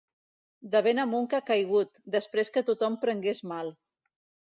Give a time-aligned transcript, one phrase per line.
[0.75, 3.71] De ben amunt que ha caigut, després que tothom prengués mal.